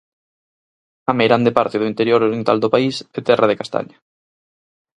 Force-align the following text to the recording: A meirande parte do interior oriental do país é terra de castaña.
A 1.11 1.11
meirande 1.19 1.51
parte 1.57 1.79
do 1.79 1.89
interior 1.91 2.21
oriental 2.27 2.57
do 2.61 2.71
país 2.75 2.95
é 3.17 3.19
terra 3.27 3.49
de 3.49 3.59
castaña. 3.61 3.97